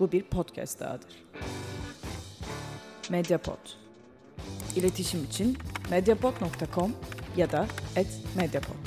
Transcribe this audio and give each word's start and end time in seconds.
Bu 0.00 0.12
bir 0.12 0.22
podcast 0.22 0.80
dahadır. 0.80 1.24
Mediapod. 3.10 3.58
İletişim 4.76 5.24
için 5.24 5.58
mediapod.com 5.90 6.92
ya 7.36 7.52
da 7.52 7.66
@mediapod. 8.36 8.86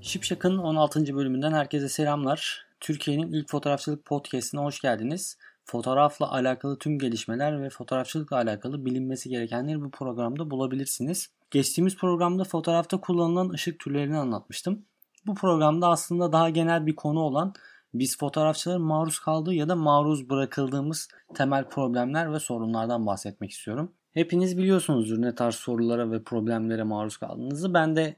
Şipşak'ın 0.00 0.58
16. 0.58 1.16
bölümünden 1.16 1.52
herkese 1.52 1.88
selamlar. 1.88 2.66
Türkiye'nin 2.80 3.32
ilk 3.32 3.48
fotoğrafçılık 3.48 4.04
podcastine 4.04 4.60
hoş 4.60 4.80
geldiniz. 4.80 5.38
Fotoğrafla 5.64 6.32
alakalı 6.32 6.78
tüm 6.78 6.98
gelişmeler 6.98 7.62
ve 7.62 7.70
fotoğrafçılıkla 7.70 8.36
alakalı 8.36 8.84
bilinmesi 8.84 9.28
gerekenleri 9.28 9.80
bu 9.80 9.90
programda 9.90 10.50
bulabilirsiniz. 10.50 11.30
Geçtiğimiz 11.50 11.96
programda 11.96 12.44
fotoğrafta 12.44 13.00
kullanılan 13.00 13.48
ışık 13.48 13.78
türlerini 13.78 14.18
anlatmıştım. 14.18 14.84
Bu 15.26 15.34
programda 15.34 15.88
aslında 15.88 16.32
daha 16.32 16.50
genel 16.50 16.86
bir 16.86 16.96
konu 16.96 17.20
olan 17.20 17.54
biz 17.94 18.18
fotoğrafçıların 18.18 18.82
maruz 18.82 19.18
kaldığı 19.18 19.54
ya 19.54 19.68
da 19.68 19.76
maruz 19.76 20.30
bırakıldığımız 20.30 21.08
temel 21.34 21.64
problemler 21.64 22.32
ve 22.32 22.38
sorunlardan 22.38 23.06
bahsetmek 23.06 23.50
istiyorum. 23.50 23.92
Hepiniz 24.12 24.58
biliyorsunuzdur 24.58 25.22
ne 25.22 25.34
tarz 25.34 25.54
sorulara 25.54 26.10
ve 26.10 26.22
problemlere 26.22 26.82
maruz 26.82 27.16
kaldığınızı. 27.16 27.74
Ben 27.74 27.96
de 27.96 28.16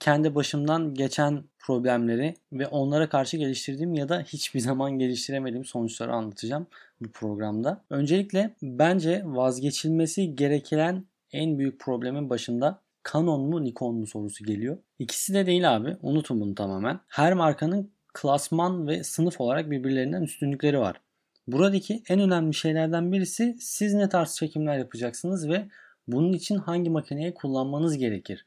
kendi 0.00 0.34
başımdan 0.34 0.94
geçen 0.94 1.44
problemleri 1.58 2.34
ve 2.52 2.66
onlara 2.66 3.08
karşı 3.08 3.36
geliştirdiğim 3.36 3.94
ya 3.94 4.08
da 4.08 4.20
hiçbir 4.20 4.60
zaman 4.68 4.98
geliştiremediğim 4.98 5.64
sonuçları 5.64 6.12
anlatacağım 6.12 6.66
bu 7.00 7.08
programda. 7.10 7.84
Öncelikle 7.90 8.54
bence 8.62 9.22
vazgeçilmesi 9.24 10.36
gereken 10.36 11.04
en 11.32 11.58
büyük 11.58 11.80
problemin 11.80 12.30
başında 12.30 12.80
Canon 13.12 13.40
mu 13.40 13.64
Nikon 13.64 13.94
mu 13.94 14.06
sorusu 14.06 14.44
geliyor. 14.44 14.78
İkisi 14.98 15.34
de 15.34 15.46
değil 15.46 15.76
abi. 15.76 15.96
Unutun 16.02 16.40
bunu 16.40 16.54
tamamen. 16.54 17.00
Her 17.08 17.34
markanın 17.34 17.90
klasman 18.12 18.88
ve 18.88 19.04
sınıf 19.04 19.40
olarak 19.40 19.70
birbirlerinden 19.70 20.22
üstünlükleri 20.22 20.78
var. 20.78 21.00
Buradaki 21.46 22.02
en 22.08 22.20
önemli 22.20 22.54
şeylerden 22.54 23.12
birisi 23.12 23.56
siz 23.60 23.94
ne 23.94 24.08
tarz 24.08 24.34
çekimler 24.34 24.78
yapacaksınız 24.78 25.48
ve 25.48 25.68
bunun 26.08 26.32
için 26.32 26.56
hangi 26.56 26.90
makineyi 26.90 27.34
kullanmanız 27.34 27.98
gerekir. 27.98 28.44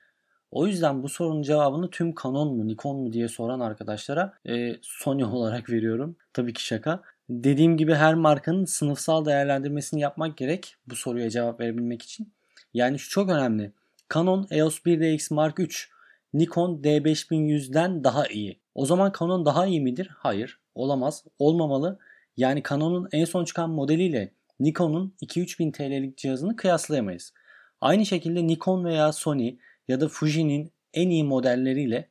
O 0.51 0.67
yüzden 0.67 1.03
bu 1.03 1.09
sorunun 1.09 1.41
cevabını 1.41 1.89
tüm 1.89 2.13
Canon 2.23 2.57
mu 2.57 2.67
Nikon 2.67 2.97
mu 2.97 3.13
diye 3.13 3.27
soran 3.27 3.59
arkadaşlara 3.59 4.33
e, 4.47 4.75
Sony 4.81 5.25
olarak 5.25 5.69
veriyorum. 5.69 6.15
Tabii 6.33 6.53
ki 6.53 6.65
şaka. 6.65 7.01
Dediğim 7.29 7.77
gibi 7.77 7.93
her 7.93 8.13
markanın 8.13 8.65
sınıfsal 8.65 9.25
değerlendirmesini 9.25 10.01
yapmak 10.01 10.37
gerek 10.37 10.75
bu 10.87 10.95
soruya 10.95 11.29
cevap 11.29 11.59
verebilmek 11.59 12.01
için. 12.01 12.33
Yani 12.73 12.99
şu 12.99 13.09
çok 13.09 13.29
önemli. 13.29 13.71
Canon 14.13 14.47
EOS 14.51 14.79
1DX 14.79 15.33
Mark 15.33 15.59
III 15.59 15.67
Nikon 16.33 16.81
D5100'den 16.81 18.03
daha 18.03 18.27
iyi. 18.27 18.59
O 18.75 18.85
zaman 18.85 19.13
Canon 19.19 19.45
daha 19.45 19.65
iyi 19.65 19.81
midir? 19.81 20.09
Hayır. 20.17 20.59
Olamaz. 20.75 21.23
Olmamalı. 21.39 21.99
Yani 22.37 22.63
Canon'un 22.69 23.09
en 23.11 23.25
son 23.25 23.45
çıkan 23.45 23.69
modeliyle 23.69 24.33
Nikon'un 24.59 25.15
2-3000 25.21 25.71
TL'lik 25.71 26.17
cihazını 26.17 26.55
kıyaslayamayız. 26.55 27.33
Aynı 27.81 28.05
şekilde 28.05 28.47
Nikon 28.47 28.85
veya 28.85 29.11
Sony 29.13 29.57
ya 29.87 30.01
da 30.01 30.07
Fuji'nin 30.07 30.71
en 30.93 31.09
iyi 31.09 31.23
modelleriyle 31.23 32.09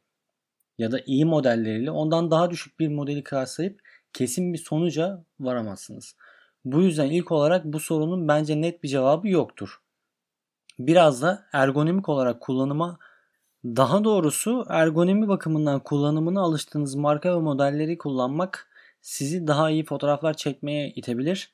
ya 0.78 0.92
da 0.92 1.00
iyi 1.06 1.24
modelleriyle 1.24 1.90
ondan 1.90 2.30
daha 2.30 2.50
düşük 2.50 2.80
bir 2.80 2.88
modeli 2.88 3.22
kıyaslayıp 3.22 3.80
kesin 4.12 4.52
bir 4.52 4.58
sonuca 4.58 5.24
varamazsınız. 5.40 6.16
Bu 6.64 6.82
yüzden 6.82 7.10
ilk 7.10 7.32
olarak 7.32 7.64
bu 7.64 7.80
sorunun 7.80 8.28
bence 8.28 8.60
net 8.60 8.82
bir 8.82 8.88
cevabı 8.88 9.28
yoktur. 9.28 9.80
Biraz 10.78 11.22
da 11.22 11.46
ergonomik 11.52 12.08
olarak 12.08 12.40
kullanıma 12.40 12.98
daha 13.64 14.04
doğrusu 14.04 14.64
ergonomi 14.68 15.28
bakımından 15.28 15.80
kullanımına 15.80 16.40
alıştığınız 16.40 16.94
marka 16.94 17.36
ve 17.36 17.40
modelleri 17.40 17.98
kullanmak 17.98 18.68
sizi 19.00 19.46
daha 19.46 19.70
iyi 19.70 19.84
fotoğraflar 19.84 20.34
çekmeye 20.34 20.90
itebilir. 20.90 21.52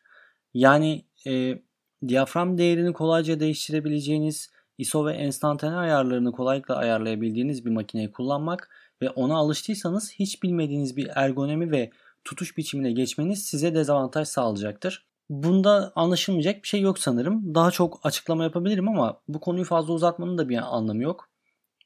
Yani 0.55 1.05
e, 1.27 1.63
diyafram 2.09 2.59
değerini 2.59 2.93
kolayca 2.93 3.41
değiştirebileceğiniz, 3.41 4.51
ISO 4.79 5.07
ve 5.07 5.13
enstantane 5.13 5.77
ayarlarını 5.77 6.33
kolaylıkla 6.33 6.77
ayarlayabildiğiniz 6.77 7.65
bir 7.65 7.71
makineyi 7.71 8.13
kullanmak 8.13 8.71
ve 9.03 9.11
ona 9.11 9.37
alıştıysanız 9.37 10.13
hiç 10.13 10.43
bilmediğiniz 10.43 10.97
bir 10.97 11.11
ergonomi 11.15 11.71
ve 11.71 11.91
tutuş 12.25 12.57
biçimine 12.57 12.93
geçmeniz 12.93 13.45
size 13.45 13.75
dezavantaj 13.75 14.29
sağlayacaktır. 14.29 15.07
Bunda 15.31 15.93
anlaşılmayacak 15.95 16.63
bir 16.63 16.69
şey 16.69 16.81
yok 16.81 16.99
sanırım. 16.99 17.55
Daha 17.55 17.71
çok 17.71 18.01
açıklama 18.03 18.45
yapabilirim 18.45 18.89
ama 18.89 19.21
bu 19.29 19.41
konuyu 19.41 19.65
fazla 19.65 19.93
uzatmanın 19.93 20.39
da 20.39 20.49
bir 20.49 20.77
anlamı 20.77 21.03
yok. 21.03 21.30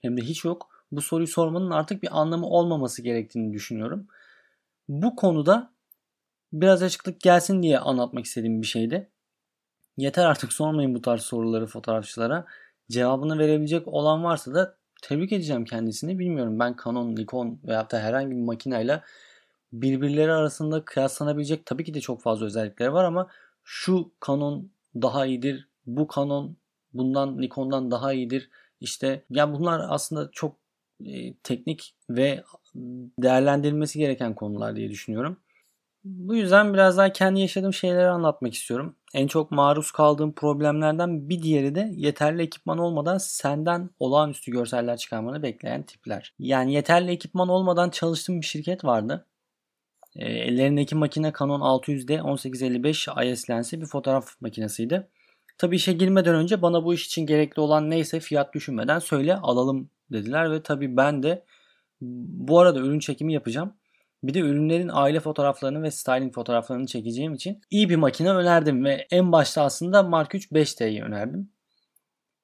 Hem 0.04 0.16
de 0.16 0.22
hiç 0.22 0.44
yok. 0.44 0.68
Bu 0.92 1.00
soruyu 1.02 1.26
sormanın 1.26 1.70
artık 1.70 2.02
bir 2.02 2.20
anlamı 2.20 2.46
olmaması 2.46 3.02
gerektiğini 3.02 3.52
düşünüyorum. 3.52 4.06
Bu 4.88 5.16
konuda 5.16 5.72
biraz 6.52 6.82
açıklık 6.82 7.20
gelsin 7.20 7.62
diye 7.62 7.78
anlatmak 7.78 8.24
istediğim 8.24 8.62
bir 8.62 8.66
şeydi. 8.66 9.10
Yeter 9.96 10.24
artık 10.24 10.52
sormayın 10.52 10.94
bu 10.94 11.02
tarz 11.02 11.20
soruları 11.20 11.66
fotoğrafçılara. 11.66 12.46
Cevabını 12.90 13.38
verebilecek 13.38 13.88
olan 13.88 14.24
varsa 14.24 14.54
da 14.54 14.76
tebrik 15.02 15.32
edeceğim 15.32 15.64
kendisini. 15.64 16.18
Bilmiyorum 16.18 16.58
ben 16.58 16.76
Canon, 16.84 17.16
Nikon 17.16 17.60
veya 17.64 17.90
da 17.90 18.00
herhangi 18.00 18.30
bir 18.30 18.42
makineyle 18.42 19.02
birbirleri 19.72 20.32
arasında 20.32 20.84
kıyaslanabilecek 20.84 21.66
tabii 21.66 21.84
ki 21.84 21.94
de 21.94 22.00
çok 22.00 22.22
fazla 22.22 22.46
özellikleri 22.46 22.92
var 22.92 23.04
ama 23.04 23.28
şu 23.62 24.12
Canon 24.26 24.70
daha 24.94 25.26
iyidir, 25.26 25.68
bu 25.86 26.08
Canon 26.14 26.56
bundan 26.94 27.40
Nikon'dan 27.40 27.90
daha 27.90 28.12
iyidir. 28.12 28.50
İşte 28.80 29.24
ya 29.30 29.52
bunlar 29.52 29.86
aslında 29.88 30.30
çok 30.32 30.56
e, 31.06 31.34
teknik 31.34 31.94
ve 32.10 32.44
değerlendirilmesi 33.18 33.98
gereken 33.98 34.34
konular 34.34 34.76
diye 34.76 34.90
düşünüyorum. 34.90 35.36
Bu 36.04 36.34
yüzden 36.34 36.74
biraz 36.74 36.96
daha 36.98 37.12
kendi 37.12 37.40
yaşadığım 37.40 37.72
şeyleri 37.72 38.08
anlatmak 38.08 38.54
istiyorum. 38.54 38.96
En 39.14 39.26
çok 39.26 39.50
maruz 39.50 39.90
kaldığım 39.90 40.34
problemlerden 40.34 41.28
bir 41.28 41.42
diğeri 41.42 41.74
de 41.74 41.90
yeterli 41.96 42.42
ekipman 42.42 42.78
olmadan 42.78 43.18
senden 43.18 43.90
olağanüstü 43.98 44.52
görseller 44.52 44.96
çıkarmanı 44.96 45.42
bekleyen 45.42 45.82
tipler. 45.82 46.34
Yani 46.38 46.72
yeterli 46.72 47.10
ekipman 47.10 47.48
olmadan 47.48 47.90
çalıştığım 47.90 48.40
bir 48.40 48.46
şirket 48.46 48.84
vardı. 48.84 49.26
E, 50.16 50.26
ellerindeki 50.26 50.94
makine 50.94 51.32
Canon 51.38 51.60
600D 51.60 52.24
1855 52.24 53.08
IS 53.24 53.50
lensi 53.50 53.80
bir 53.80 53.86
fotoğraf 53.86 54.40
makinesiydi. 54.40 55.08
Tabii 55.58 55.76
işe 55.76 55.92
girmeden 55.92 56.34
önce 56.34 56.62
bana 56.62 56.84
bu 56.84 56.94
iş 56.94 57.06
için 57.06 57.26
gerekli 57.26 57.60
olan 57.60 57.90
neyse 57.90 58.20
fiyat 58.20 58.54
düşünmeden 58.54 58.98
söyle 58.98 59.36
alalım 59.36 59.90
dediler 60.12 60.52
ve 60.52 60.62
tabii 60.62 60.96
ben 60.96 61.22
de 61.22 61.44
bu 62.00 62.60
arada 62.60 62.78
ürün 62.80 62.98
çekimi 62.98 63.32
yapacağım. 63.32 63.74
Bir 64.22 64.34
de 64.34 64.38
ürünlerin 64.38 64.90
aile 64.92 65.20
fotoğraflarını 65.20 65.82
ve 65.82 65.90
styling 65.90 66.34
fotoğraflarını 66.34 66.86
çekeceğim 66.86 67.34
için 67.34 67.60
iyi 67.70 67.88
bir 67.88 67.96
makine 67.96 68.30
önerdim 68.30 68.84
ve 68.84 69.06
en 69.10 69.32
başta 69.32 69.62
aslında 69.62 70.02
Mark 70.02 70.34
3 70.34 70.52
5T'yi 70.52 71.02
önerdim. 71.02 71.50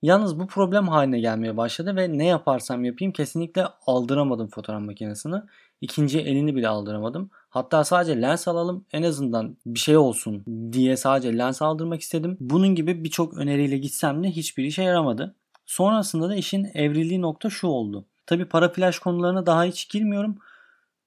Yalnız 0.02 0.38
bu 0.38 0.46
problem 0.46 0.88
haline 0.88 1.20
gelmeye 1.20 1.56
başladı 1.56 1.96
ve 1.96 2.18
ne 2.18 2.26
yaparsam 2.26 2.84
yapayım 2.84 3.12
kesinlikle 3.12 3.66
aldıramadım 3.86 4.48
fotoğraf 4.48 4.82
makinesini. 4.82 5.36
İkinci 5.80 6.20
elini 6.20 6.56
bile 6.56 6.68
aldıramadım. 6.68 7.30
Hatta 7.50 7.84
sadece 7.84 8.22
lens 8.22 8.48
alalım 8.48 8.84
en 8.92 9.02
azından 9.02 9.56
bir 9.66 9.78
şey 9.78 9.96
olsun 9.96 10.44
diye 10.72 10.96
sadece 10.96 11.38
lens 11.38 11.62
aldırmak 11.62 12.00
istedim. 12.00 12.36
Bunun 12.40 12.74
gibi 12.74 13.04
birçok 13.04 13.34
öneriyle 13.34 13.78
gitsem 13.78 14.24
de 14.24 14.30
hiçbir 14.30 14.64
işe 14.64 14.82
yaramadı. 14.82 15.34
Sonrasında 15.66 16.28
da 16.28 16.34
işin 16.34 16.70
evrildiği 16.74 17.22
nokta 17.22 17.50
şu 17.50 17.66
oldu. 17.66 18.04
Tabi 18.26 18.44
para 18.44 18.68
flash 18.72 18.98
konularına 18.98 19.46
daha 19.46 19.64
hiç 19.64 19.88
girmiyorum. 19.88 20.38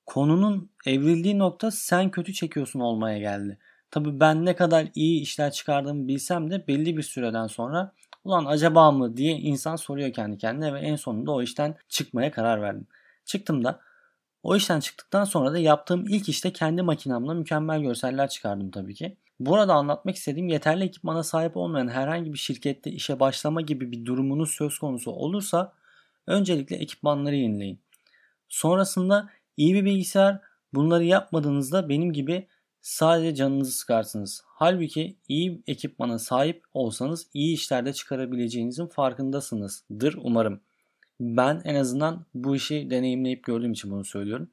Konunun 0.06 0.70
evrildiği 0.86 1.40
nokta 1.40 1.72
sen 1.72 2.12
kötü 2.12 2.34
çekiyorsun 2.34 2.80
olmaya 2.80 3.20
geldi. 3.20 3.58
Tabi 3.92 4.20
ben 4.20 4.46
ne 4.46 4.56
kadar 4.56 4.88
iyi 4.96 5.22
işler 5.22 5.52
çıkardığımı 5.52 6.08
bilsem 6.08 6.52
de 6.52 6.68
belli 6.68 6.98
bir 6.98 7.04
süreden 7.04 7.48
sonra 7.48 7.92
ulan 8.24 8.46
acaba 8.46 8.92
mı 8.92 9.18
diye 9.18 9.34
insan 9.34 9.76
soruyor 9.76 10.14
kendi 10.14 10.38
kendine 10.38 10.74
ve 10.74 10.80
en 10.80 10.96
sonunda 10.96 11.32
o 11.32 11.42
işten 11.42 11.76
çıkmaya 11.90 12.32
karar 12.32 12.62
verdim. 12.62 12.88
Çıktım 13.26 13.64
da 13.64 13.80
o 14.44 14.56
işten 14.56 14.80
çıktıktan 14.80 15.24
sonra 15.24 15.54
da 15.54 15.58
yaptığım 15.58 16.06
ilk 16.08 16.30
işte 16.30 16.54
kendi 16.54 16.82
makinamla 16.82 17.34
mükemmel 17.34 17.82
görseller 17.82 18.30
çıkardım 18.30 18.72
tabii 18.72 18.96
ki. 18.96 19.18
Burada 19.40 19.74
anlatmak 19.74 20.16
istediğim 20.16 20.48
yeterli 20.48 20.84
ekipmana 20.84 21.24
sahip 21.24 21.58
olmayan 21.58 21.88
herhangi 21.88 22.34
bir 22.34 22.38
şirkette 22.38 22.92
işe 22.92 23.20
başlama 23.20 23.62
gibi 23.62 23.92
bir 23.92 24.06
durumunuz 24.06 24.52
söz 24.52 24.80
konusu 24.80 25.12
olursa 25.12 25.74
öncelikle 26.28 26.76
ekipmanları 26.76 27.36
yenileyin. 27.36 27.80
Sonrasında 28.50 29.30
iyi 29.58 29.74
bir 29.74 29.86
bilgisayar 29.86 30.40
bunları 30.74 31.04
yapmadığınızda 31.04 31.90
benim 31.90 32.14
gibi 32.14 32.48
sadece 32.82 33.36
canınızı 33.36 33.72
sıkarsınız. 33.72 34.44
Halbuki 34.46 35.18
iyi 35.28 35.64
ekipmana 35.68 36.20
sahip 36.20 36.64
olsanız 36.74 37.28
iyi 37.34 37.54
işlerde 37.54 37.94
çıkarabileceğinizin 37.94 38.88
farkındasınızdır 38.88 40.16
umarım. 40.22 40.62
Ben 41.20 41.62
en 41.66 41.76
azından 41.76 42.26
bu 42.34 42.56
işi 42.56 42.90
deneyimleyip 42.90 43.44
gördüğüm 43.44 43.72
için 43.72 43.92
bunu 43.92 44.06
söylüyorum. 44.06 44.50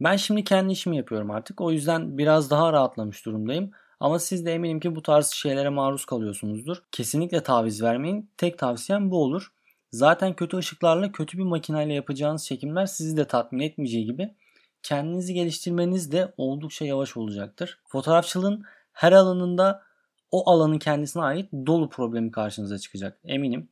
Ben 0.00 0.16
şimdi 0.16 0.44
kendi 0.44 0.72
işimi 0.72 0.96
yapıyorum 0.96 1.30
artık. 1.30 1.60
O 1.60 1.70
yüzden 1.70 2.18
biraz 2.18 2.50
daha 2.50 2.72
rahatlamış 2.72 3.26
durumdayım. 3.26 3.70
Ama 4.00 4.18
siz 4.18 4.46
de 4.46 4.52
eminim 4.54 4.80
ki 4.80 4.96
bu 4.96 5.02
tarz 5.02 5.26
şeylere 5.26 5.68
maruz 5.68 6.04
kalıyorsunuzdur. 6.04 6.82
Kesinlikle 6.92 7.42
taviz 7.42 7.82
vermeyin. 7.82 8.30
Tek 8.36 8.58
tavsiyem 8.58 9.10
bu 9.10 9.22
olur. 9.22 9.52
Zaten 9.90 10.36
kötü 10.36 10.56
ışıklarla 10.56 11.12
kötü 11.12 11.38
bir 11.38 11.42
makineyle 11.42 11.94
yapacağınız 11.94 12.46
çekimler 12.46 12.86
sizi 12.86 13.16
de 13.16 13.24
tatmin 13.24 13.60
etmeyeceği 13.60 14.06
gibi 14.06 14.34
kendinizi 14.82 15.34
geliştirmeniz 15.34 16.12
de 16.12 16.34
oldukça 16.36 16.84
yavaş 16.84 17.16
olacaktır. 17.16 17.78
Fotoğrafçılığın 17.86 18.64
her 18.92 19.12
alanında 19.12 19.82
o 20.30 20.50
alanın 20.50 20.78
kendisine 20.78 21.22
ait 21.22 21.52
dolu 21.52 21.88
problemi 21.88 22.30
karşınıza 22.30 22.78
çıkacak 22.78 23.18
eminim. 23.24 23.68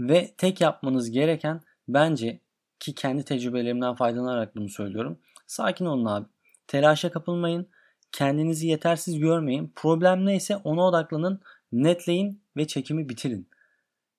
Ve 0.00 0.34
tek 0.38 0.60
yapmanız 0.60 1.10
gereken 1.10 1.60
bence 1.88 2.40
ki 2.80 2.94
kendi 2.94 3.24
tecrübelerimden 3.24 3.94
faydalanarak 3.94 4.56
bunu 4.56 4.68
söylüyorum. 4.68 5.18
Sakin 5.46 5.84
olun 5.84 6.04
abi. 6.04 6.26
Telaşa 6.66 7.10
kapılmayın. 7.10 7.68
Kendinizi 8.12 8.66
yetersiz 8.66 9.18
görmeyin. 9.18 9.72
Problem 9.76 10.26
neyse 10.26 10.56
ona 10.56 10.86
odaklanın, 10.86 11.40
netleyin 11.72 12.42
ve 12.56 12.66
çekimi 12.66 13.08
bitirin. 13.08 13.48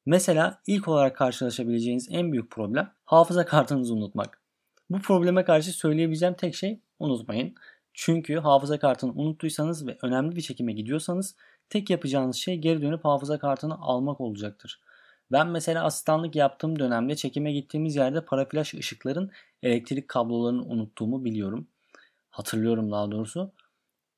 Mesela 0.05 0.61
ilk 0.67 0.87
olarak 0.87 1.15
karşılaşabileceğiniz 1.15 2.07
en 2.11 2.31
büyük 2.31 2.51
problem 2.51 2.91
hafıza 3.05 3.45
kartınızı 3.45 3.93
unutmak. 3.93 4.41
Bu 4.89 5.01
probleme 5.01 5.43
karşı 5.43 5.71
söyleyebileceğim 5.71 6.33
tek 6.35 6.55
şey 6.55 6.79
unutmayın. 6.99 7.55
Çünkü 7.93 8.35
hafıza 8.37 8.79
kartını 8.79 9.11
unuttuysanız 9.11 9.87
ve 9.87 9.97
önemli 10.01 10.35
bir 10.35 10.41
çekime 10.41 10.73
gidiyorsanız 10.73 11.35
tek 11.69 11.89
yapacağınız 11.89 12.35
şey 12.35 12.57
geri 12.57 12.81
dönüp 12.81 13.05
hafıza 13.05 13.39
kartını 13.39 13.75
almak 13.81 14.21
olacaktır. 14.21 14.81
Ben 15.31 15.47
mesela 15.47 15.83
asistanlık 15.83 16.35
yaptığım 16.35 16.79
dönemde 16.79 17.15
çekime 17.15 17.51
gittiğimiz 17.51 17.95
yerde 17.95 18.25
paraflaş 18.25 18.73
ışıkların 18.73 19.31
elektrik 19.63 20.07
kablolarını 20.07 20.63
unuttuğumu 20.63 21.25
biliyorum. 21.25 21.67
Hatırlıyorum 22.29 22.91
daha 22.91 23.11
doğrusu. 23.11 23.51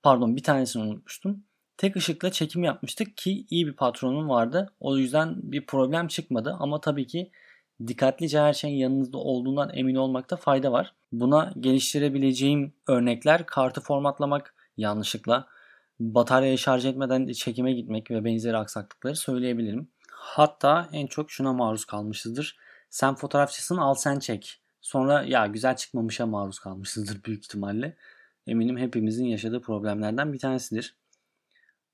Pardon 0.04 0.36
bir 0.36 0.44
tanesini 0.44 0.84
unutmuştum. 0.84 1.44
Tek 1.78 1.96
ışıkla 1.96 2.32
çekim 2.32 2.64
yapmıştık 2.64 3.18
ki 3.18 3.46
iyi 3.50 3.68
bir 3.68 3.74
patronum 3.74 4.30
vardı. 4.30 4.74
O 4.80 4.98
yüzden 4.98 5.36
bir 5.44 5.66
problem 5.66 6.08
çıkmadı 6.08 6.56
ama 6.60 6.82
tabii 6.82 7.08
ki 7.08 7.32
dikkatlice 7.88 8.40
her 8.40 8.54
şeyin 8.54 8.78
yanınızda 8.78 9.18
olduğundan 9.18 9.72
emin 9.74 9.96
olmakta 9.96 10.36
fayda 10.36 10.72
var. 10.72 10.94
Buna 11.12 11.54
geliştirebileceğim 11.60 12.74
örnekler 12.88 13.46
kartı 13.46 13.82
formatlamak 13.82 14.56
yanlışlıkla, 14.78 15.48
bataryayı 16.00 16.58
şarj 16.58 16.86
etmeden 16.86 17.28
çekime 17.28 17.74
gitmek 17.74 18.12
ve 18.12 18.26
benzeri 18.26 18.58
aksaklıkları 18.58 19.16
söyleyebilirim. 19.16 19.88
Hatta 20.24 20.90
en 20.92 21.08
çok 21.08 21.32
şuna 21.32 21.54
maruz 21.54 21.86
kalmışızdır. 21.86 22.58
Sen 22.90 23.16
fotoğrafçısın 23.16 23.78
al 23.78 23.94
sen 23.94 24.20
çek. 24.20 24.62
Sonra 24.82 25.24
ya 25.24 25.48
güzel 25.48 25.76
çıkmamışa 25.76 26.26
maruz 26.26 26.60
kalmışızdır 26.60 27.24
büyük 27.26 27.44
ihtimalle. 27.44 27.98
Eminim 28.48 28.78
hepimizin 28.78 29.26
yaşadığı 29.26 29.62
problemlerden 29.62 30.34
bir 30.34 30.40
tanesidir. 30.40 30.96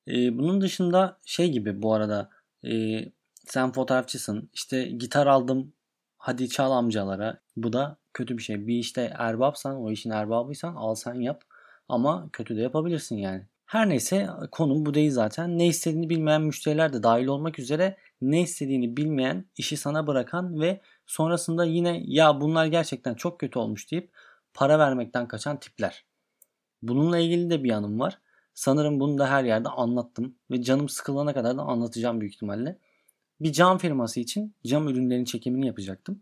Ee, 0.07 0.38
bunun 0.38 0.62
dışında 0.62 1.19
şey 1.25 1.51
gibi 1.51 1.81
bu 1.81 1.94
arada 1.94 2.29
e, 2.65 3.00
sen 3.45 3.71
fotoğrafçısın 3.71 4.50
işte 4.53 4.83
gitar 4.83 5.27
aldım 5.27 5.74
hadi 6.18 6.50
çal 6.50 6.71
amcalara. 6.71 7.41
Bu 7.57 7.74
da 7.74 7.97
kötü 8.13 8.38
bir 8.38 8.44
şey. 8.44 8.68
Bir 8.68 8.75
işte 8.75 9.13
erbapsan 9.18 9.75
o 9.75 9.91
işin 9.91 10.09
erbabıysan 10.09 10.75
al 10.75 10.95
sen 10.95 11.13
yap 11.13 11.44
ama 11.89 12.29
kötü 12.33 12.57
de 12.57 12.62
yapabilirsin 12.62 13.18
yani. 13.18 13.45
Her 13.65 13.89
neyse 13.89 14.29
konum 14.51 14.85
bu 14.85 14.94
değil 14.94 15.12
zaten. 15.12 15.57
Ne 15.57 15.68
istediğini 15.68 16.09
bilmeyen 16.09 16.41
müşteriler 16.41 16.94
de 16.94 17.03
dahil 17.03 17.27
olmak 17.27 17.59
üzere 17.59 17.97
ne 18.22 18.42
istediğini 18.42 18.98
bilmeyen, 18.98 19.46
işi 19.58 19.78
sana 19.78 20.08
bırakan 20.08 20.62
ve 20.62 20.81
sonrasında 21.06 21.66
yine 21.66 22.04
ya 22.06 22.42
bunlar 22.42 22.66
gerçekten 22.66 23.14
çok 23.14 23.40
kötü 23.40 23.60
olmuş 23.60 23.92
deyip 23.92 24.12
para 24.54 24.80
vermekten 24.80 25.28
kaçan 25.28 25.60
tipler. 25.60 26.06
Bununla 26.81 27.18
ilgili 27.18 27.50
de 27.50 27.64
bir 27.64 27.69
yanım 27.69 28.00
var. 28.00 28.19
Sanırım 28.54 29.00
bunu 29.00 29.18
da 29.18 29.30
her 29.30 29.44
yerde 29.44 29.69
anlattım 29.69 30.36
ve 30.52 30.62
canım 30.62 30.90
sıkılana 30.90 31.34
kadar 31.34 31.58
da 31.58 31.62
anlatacağım 31.62 32.22
büyük 32.22 32.34
ihtimalle. 32.34 32.80
Bir 33.42 33.52
cam 33.52 33.78
firması 33.78 34.20
için 34.20 34.56
cam 34.68 34.88
ürünlerin 34.88 35.25
çekimini 35.25 35.68
yapacaktım. 35.68 36.22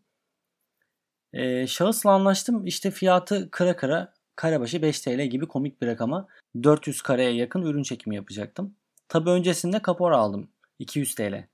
Ee, 1.34 1.68
şahısla 1.68 2.12
anlaştım. 2.12 2.66
İşte 2.68 2.92
fiyatı 2.92 3.52
kıra 3.52 3.76
kıra 3.76 4.14
kare 4.36 4.60
başı 4.60 4.82
5 4.82 5.00
TL 5.02 5.22
gibi 5.22 5.48
komik 5.48 5.82
bir 5.82 5.88
rakama 5.88 6.28
400 6.64 7.02
kareye 7.02 7.32
yakın 7.32 7.62
ürün 7.62 7.84
çekimi 7.84 8.16
yapacaktım. 8.16 8.76
Tabi 9.08 9.30
öncesinde 9.30 9.82
kapora 9.82 10.18
aldım. 10.18 10.50
200 10.80 11.16
TL. 11.16 11.48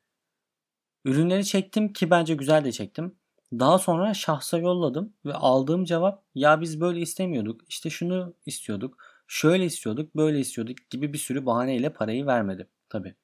Ürünleri 1.05 1.45
çektim 1.45 1.93
ki 1.93 2.09
bence 2.09 2.33
güzel 2.35 2.65
de 2.65 2.71
çektim. 2.71 3.15
Daha 3.53 3.79
sonra 3.79 4.13
şahsa 4.13 4.57
yolladım 4.57 5.13
ve 5.25 5.33
aldığım 5.33 5.85
cevap 5.85 6.23
ya 6.35 6.61
biz 6.61 6.81
böyle 6.81 6.99
istemiyorduk. 6.99 7.61
İşte 7.69 7.89
şunu 7.89 8.33
istiyorduk. 8.45 8.97
Şöyle 9.27 9.65
istiyorduk, 9.65 10.15
böyle 10.15 10.39
istiyorduk 10.39 10.89
gibi 10.89 11.13
bir 11.13 11.17
sürü 11.17 11.45
bahaneyle 11.45 11.89
parayı 11.89 12.25
vermedi 12.25 12.67
tabi. 12.89 13.15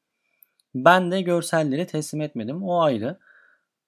Ben 0.75 1.12
de 1.12 1.21
görselleri 1.21 1.88
teslim 1.88 2.21
etmedim. 2.21 2.63
O 2.63 2.81
ayrı. 2.81 3.19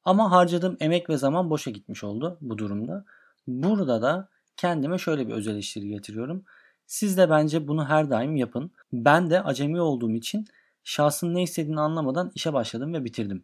Ama 0.06 0.32
harcadığım 0.32 0.78
emek 0.80 1.10
ve 1.10 1.18
zaman 1.18 1.50
boşa 1.50 1.72
gitmiş 1.72 2.04
oldu 2.04 2.38
bu 2.42 2.58
durumda. 2.58 3.06
Burada 3.48 4.02
da 4.02 4.30
kendime 4.58 4.98
şöyle 4.98 5.28
bir 5.28 5.34
öz 5.34 5.48
eleştiri 5.48 5.88
getiriyorum. 5.88 6.46
Siz 6.88 7.18
de 7.18 7.30
bence 7.30 7.68
bunu 7.68 7.86
her 7.86 8.10
daim 8.10 8.36
yapın. 8.36 8.72
Ben 8.94 9.30
de 9.30 9.44
acemi 9.44 9.82
olduğum 9.82 10.12
için 10.12 10.46
şahsın 10.84 11.36
ne 11.36 11.44
istediğini 11.44 11.80
anlamadan 11.80 12.32
işe 12.36 12.54
başladım 12.54 12.94
ve 12.94 13.06
bitirdim. 13.06 13.44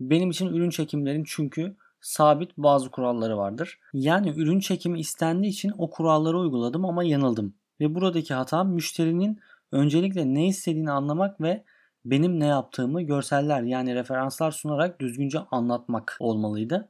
Benim 0.00 0.30
için 0.30 0.46
ürün 0.46 0.70
çekimlerin 0.70 1.24
çünkü 1.26 1.76
sabit 2.00 2.58
bazı 2.58 2.90
kuralları 2.90 3.36
vardır. 3.38 3.78
Yani 3.92 4.30
ürün 4.36 4.60
çekimi 4.60 5.00
istendiği 5.00 5.52
için 5.52 5.72
o 5.78 5.90
kuralları 5.90 6.38
uyguladım 6.38 6.84
ama 6.84 7.04
yanıldım. 7.04 7.54
Ve 7.80 7.94
buradaki 7.94 8.34
hatam 8.34 8.72
müşterinin 8.72 9.40
öncelikle 9.72 10.34
ne 10.34 10.46
istediğini 10.46 10.90
anlamak 10.90 11.40
ve 11.40 11.64
benim 12.04 12.40
ne 12.40 12.46
yaptığımı 12.46 13.02
görseller 13.02 13.62
yani 13.62 13.94
referanslar 13.94 14.50
sunarak 14.50 15.00
düzgünce 15.00 15.38
anlatmak 15.38 16.16
olmalıydı. 16.20 16.88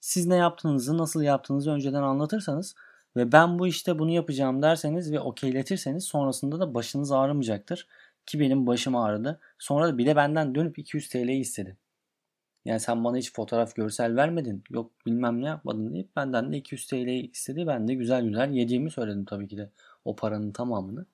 Siz 0.00 0.26
ne 0.26 0.36
yaptığınızı, 0.36 0.98
nasıl 0.98 1.22
yaptığınızı 1.22 1.70
önceden 1.70 2.02
anlatırsanız 2.02 2.74
ve 3.16 3.32
ben 3.32 3.58
bu 3.58 3.66
işte 3.66 3.98
bunu 3.98 4.10
yapacağım 4.10 4.62
derseniz 4.62 5.12
ve 5.12 5.20
okeyletirseniz 5.20 6.04
sonrasında 6.04 6.60
da 6.60 6.74
başınız 6.74 7.12
ağrımayacaktır. 7.12 7.88
Ki 8.26 8.40
benim 8.40 8.66
başım 8.66 8.96
ağrıdı. 8.96 9.40
Sonra 9.58 9.88
da 9.88 9.98
bir 9.98 10.06
de 10.06 10.16
benden 10.16 10.54
dönüp 10.54 10.78
200 10.78 11.08
TL 11.08 11.28
istedi. 11.28 11.76
Yani 12.64 12.80
sen 12.80 13.04
bana 13.04 13.16
hiç 13.16 13.32
fotoğraf 13.32 13.74
görsel 13.74 14.16
vermedin. 14.16 14.64
Yok 14.70 14.90
bilmem 15.06 15.42
ne 15.42 15.46
yapmadın 15.46 15.94
deyip 15.94 16.16
benden 16.16 16.52
de 16.52 16.56
200 16.56 16.86
TL 16.86 17.08
istedi. 17.08 17.66
Ben 17.66 17.88
de 17.88 17.94
güzel 17.94 18.24
güzel 18.24 18.50
yediğimi 18.50 18.90
söyledim 18.90 19.24
tabii 19.24 19.48
ki 19.48 19.56
de 19.56 19.70
o 20.04 20.16
paranın 20.16 20.52
tamamını. 20.52 21.06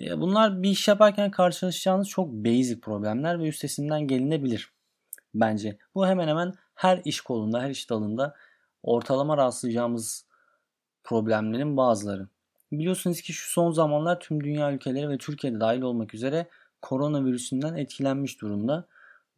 E, 0.00 0.20
bunlar 0.20 0.62
bir 0.62 0.70
iş 0.70 0.88
yaparken 0.88 1.30
karşılaşacağınız 1.30 2.08
çok 2.08 2.32
basic 2.32 2.80
problemler 2.80 3.40
ve 3.40 3.48
üstesinden 3.48 4.00
gelinebilir 4.06 4.72
bence. 5.34 5.78
Bu 5.94 6.06
hemen 6.06 6.28
hemen 6.28 6.54
her 6.74 7.00
iş 7.04 7.20
kolunda, 7.20 7.62
her 7.62 7.70
iş 7.70 7.90
dalında 7.90 8.34
ortalama 8.82 9.36
rastlayacağımız 9.36 10.26
problemlerin 11.04 11.76
bazıları. 11.76 12.28
Biliyorsunuz 12.72 13.20
ki 13.20 13.32
şu 13.32 13.50
son 13.50 13.72
zamanlar 13.72 14.20
tüm 14.20 14.44
dünya 14.44 14.72
ülkeleri 14.72 15.08
ve 15.08 15.18
Türkiye'de 15.18 15.60
dahil 15.60 15.82
olmak 15.82 16.14
üzere 16.14 16.48
koronavirüsünden 16.82 17.74
etkilenmiş 17.74 18.40
durumda. 18.40 18.86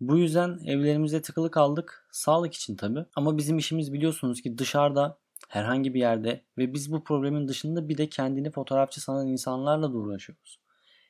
Bu 0.02 0.18
yüzden 0.18 0.58
evlerimizde 0.66 1.22
tıkılı 1.22 1.50
kaldık. 1.50 2.08
Sağlık 2.10 2.54
için 2.54 2.76
tabi. 2.76 3.04
Ama 3.16 3.38
bizim 3.38 3.58
işimiz 3.58 3.92
biliyorsunuz 3.92 4.42
ki 4.42 4.58
dışarıda 4.58 5.18
herhangi 5.48 5.94
bir 5.94 6.00
yerde 6.00 6.44
ve 6.58 6.72
biz 6.74 6.92
bu 6.92 7.04
problemin 7.04 7.48
dışında 7.48 7.88
bir 7.88 7.98
de 7.98 8.08
kendini 8.08 8.50
fotoğrafçı 8.50 9.00
sanan 9.00 9.26
insanlarla 9.26 9.92
da 9.92 9.96
uğraşıyoruz. 9.96 10.58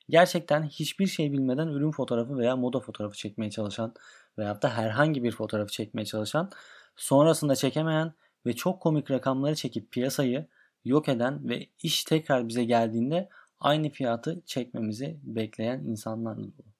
Gerçekten 0.09 0.63
hiçbir 0.63 1.07
şey 1.07 1.33
bilmeden 1.33 1.69
ürün 1.69 1.91
fotoğrafı 1.91 2.39
veya 2.39 2.57
moda 2.57 2.81
fotoğrafı 2.81 3.17
çekmeye 3.17 3.51
çalışan 3.51 3.95
veyahut 4.39 4.63
da 4.63 4.77
herhangi 4.77 5.23
bir 5.23 5.33
fotoğrafı 5.33 5.73
çekmeye 5.73 6.05
çalışan, 6.05 6.51
sonrasında 6.97 7.57
çekemeyen 7.57 8.13
ve 8.47 8.53
çok 8.53 8.81
komik 8.81 9.11
rakamları 9.11 9.55
çekip 9.55 9.93
piyasayı 9.93 10.47
yok 10.85 11.09
eden 11.09 11.49
ve 11.49 11.67
iş 11.83 12.05
tekrar 12.05 12.49
bize 12.49 12.65
geldiğinde 12.65 13.29
aynı 13.61 13.91
fiyatı 13.91 14.43
çekmemizi 14.47 15.19
bekleyen 15.23 15.79
insanlarla 15.79 16.43
dolu. 16.43 16.72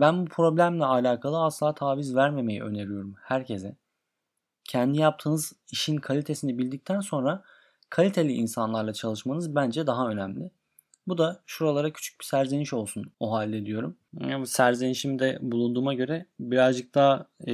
Ben 0.00 0.22
bu 0.22 0.24
problemle 0.24 0.84
alakalı 0.84 1.44
asla 1.44 1.74
taviz 1.74 2.16
vermemeyi 2.16 2.62
öneriyorum 2.62 3.14
herkese. 3.22 3.76
Kendi 4.64 4.98
yaptığınız 4.98 5.52
işin 5.72 5.96
kalitesini 5.96 6.58
bildikten 6.58 7.00
sonra 7.00 7.42
kaliteli 7.90 8.32
insanlarla 8.32 8.92
çalışmanız 8.92 9.54
bence 9.54 9.86
daha 9.86 10.08
önemli. 10.08 10.50
Bu 11.06 11.18
da 11.18 11.40
şuralara 11.46 11.92
küçük 11.92 12.20
bir 12.20 12.24
serzeniş 12.24 12.72
olsun 12.72 13.12
o 13.20 13.32
halde 13.32 13.66
diyorum. 13.66 13.96
Yani 14.20 14.46
serzenişimde 14.46 15.38
bulunduğuma 15.42 15.94
göre 15.94 16.26
birazcık 16.40 16.94
daha 16.94 17.26
e, 17.48 17.52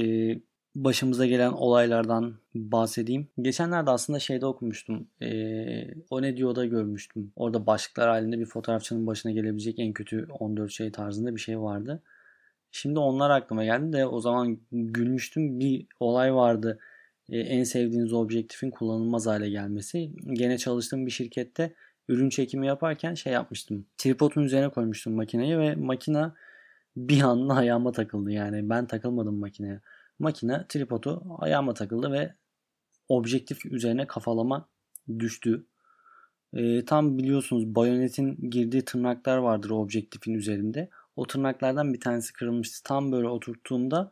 başımıza 0.75 1.25
gelen 1.25 1.51
olaylardan 1.51 2.35
bahsedeyim. 2.55 3.27
Geçenlerde 3.41 3.91
aslında 3.91 4.19
şeyde 4.19 4.45
okumuştum. 4.45 5.07
E, 5.21 5.27
o 6.09 6.21
ne 6.21 6.37
diyor 6.37 6.55
da 6.55 6.65
görmüştüm. 6.65 7.31
Orada 7.35 7.67
başlıklar 7.67 8.09
halinde 8.09 8.39
bir 8.39 8.45
fotoğrafçının 8.45 9.07
başına 9.07 9.31
gelebilecek 9.31 9.79
en 9.79 9.93
kötü 9.93 10.27
14 10.39 10.71
şey 10.71 10.91
tarzında 10.91 11.35
bir 11.35 11.41
şey 11.41 11.59
vardı. 11.59 12.01
Şimdi 12.77 12.99
onlar 12.99 13.29
aklıma 13.29 13.63
geldi 13.63 13.93
de 13.93 14.05
o 14.05 14.19
zaman 14.19 14.59
gülmüştüm. 14.71 15.59
Bir 15.59 15.87
olay 15.99 16.35
vardı. 16.35 16.79
E, 17.29 17.39
en 17.39 17.63
sevdiğiniz 17.63 18.13
objektifin 18.13 18.69
kullanılmaz 18.69 19.27
hale 19.27 19.49
gelmesi. 19.49 20.11
Gene 20.33 20.57
çalıştığım 20.57 21.05
bir 21.05 21.11
şirkette 21.11 21.73
ürün 22.07 22.29
çekimi 22.29 22.67
yaparken 22.67 23.13
şey 23.13 23.33
yapmıştım. 23.33 23.85
Tripodun 23.97 24.43
üzerine 24.43 24.69
koymuştum 24.69 25.13
makineyi 25.13 25.59
ve 25.59 25.75
makina 25.75 26.35
bir 26.97 27.21
anda 27.21 27.53
ayağıma 27.53 27.91
takıldı 27.91 28.31
yani. 28.31 28.69
Ben 28.69 28.87
takılmadım 28.87 29.39
makineye. 29.39 29.81
Makine 30.19 30.65
tripodu 30.69 31.23
ayağıma 31.39 31.73
takıldı 31.73 32.11
ve 32.11 32.33
objektif 33.09 33.65
üzerine 33.65 34.07
kafalama 34.07 34.69
düştü. 35.19 35.65
E, 36.53 36.85
tam 36.85 37.17
biliyorsunuz 37.17 37.75
bayonetin 37.75 38.49
girdiği 38.49 38.85
tırnaklar 38.85 39.37
vardır 39.37 39.69
objektifin 39.69 40.33
üzerinde. 40.33 40.89
O 41.15 41.27
tırnaklardan 41.27 41.93
bir 41.93 41.99
tanesi 41.99 42.33
kırılmıştı. 42.33 42.83
Tam 42.83 43.11
böyle 43.11 43.27
oturttuğumda 43.27 44.11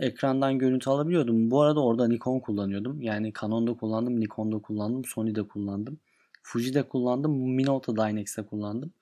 ekrandan 0.00 0.58
görüntü 0.58 0.90
alabiliyordum. 0.90 1.50
Bu 1.50 1.62
arada 1.62 1.84
orada 1.84 2.08
Nikon 2.08 2.40
kullanıyordum. 2.40 3.02
Yani 3.02 3.32
Canon'da 3.40 3.74
kullandım, 3.74 4.20
Nikon'da 4.20 4.58
kullandım, 4.58 5.04
Sony'de 5.04 5.42
kullandım. 5.42 6.00
Fuji'de 6.42 6.82
kullandım, 6.82 7.54
Minolta 7.54 7.96
Dynex'te 7.96 8.42
kullandım. 8.42 8.92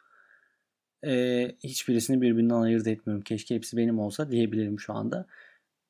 Ee, 1.05 1.57
hiçbirisini 1.65 2.21
birbirinden 2.21 2.55
ayırt 2.55 2.87
etmiyorum. 2.87 3.25
Keşke 3.25 3.55
hepsi 3.55 3.77
benim 3.77 3.99
olsa 3.99 4.31
diyebilirim 4.31 4.81
şu 4.81 4.95
anda. 4.95 5.27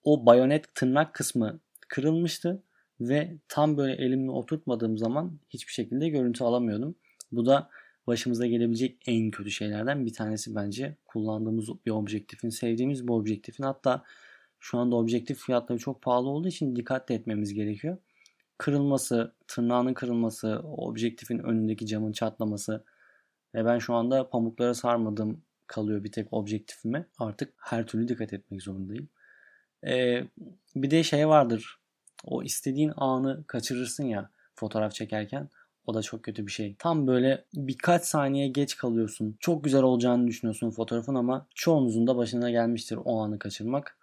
O 0.05 0.27
bayonet 0.27 0.75
tırnak 0.75 1.15
kısmı 1.15 1.61
kırılmıştı 1.89 2.63
ve 3.01 3.37
tam 3.49 3.77
böyle 3.77 3.93
elimle 3.93 4.31
oturtmadığım 4.31 4.99
zaman 4.99 5.39
hiçbir 5.51 5.73
şekilde 5.73 6.09
görüntü 6.09 6.45
alamıyordum. 6.45 6.95
Bu 7.33 7.47
da 7.47 7.71
başımıza 8.09 8.47
gelebilecek 8.47 9.03
en 9.07 9.31
kötü 9.31 9.51
şeylerden 9.51 10.07
bir 10.07 10.13
tanesi 10.13 10.55
bence. 10.55 10.97
Kullandığımız 11.07 11.69
bir 11.87 11.91
objektifin, 11.91 12.49
sevdiğimiz 12.49 13.09
bir 13.09 13.13
objektifin 13.13 13.65
hatta 13.65 14.05
şu 14.61 14.79
anda 14.79 14.97
objektif 14.97 15.39
fiyatları 15.39 15.79
çok 15.79 16.03
pahalı 16.03 16.29
olduğu 16.29 16.49
için 16.49 16.77
dikkat 16.77 17.11
etmemiz 17.11 17.55
gerekiyor. 17.55 17.97
Kırılması, 18.59 19.35
tırnağının 19.49 19.95
kırılması, 19.95 20.61
objektifin 20.65 21.39
önündeki 21.39 21.87
camın 21.87 22.13
çatlaması 22.13 22.85
ve 23.55 23.65
ben 23.65 23.79
şu 23.79 23.95
anda 23.95 24.29
pamuklara 24.29 24.75
sarmadım 24.75 25.43
kalıyor 25.67 26.05
bir 26.05 26.13
tek 26.13 26.33
objektifime. 26.33 27.07
Artık 27.19 27.55
her 27.57 27.87
türlü 27.87 28.09
dikkat 28.09 28.33
etmek 28.33 28.63
zorundayım. 28.63 29.09
Ee, 29.87 30.25
bir 30.77 30.91
de 30.91 31.03
şey 31.03 31.29
vardır. 31.29 31.79
O 32.25 32.43
istediğin 32.43 32.93
anı 32.97 33.45
kaçırırsın 33.47 34.05
ya 34.05 34.31
fotoğraf 34.55 34.95
çekerken. 34.95 35.49
O 35.89 35.95
da 35.95 36.03
çok 36.03 36.23
kötü 36.23 36.47
bir 36.47 36.53
şey. 36.53 36.77
Tam 36.79 37.07
böyle 37.07 37.45
birkaç 37.55 38.05
saniye 38.05 38.49
geç 38.49 38.77
kalıyorsun. 38.77 39.37
Çok 39.41 39.65
güzel 39.65 39.83
olacağını 39.83 40.27
düşünüyorsun 40.29 40.71
fotoğrafın 40.71 41.15
ama 41.15 41.47
çoğunuzun 41.55 42.07
da 42.07 42.17
başına 42.17 42.51
gelmiştir 42.51 42.99
o 43.05 43.21
anı 43.23 43.39
kaçırmak. 43.39 43.99